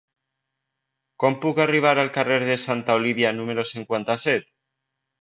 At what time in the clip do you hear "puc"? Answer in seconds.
1.43-1.61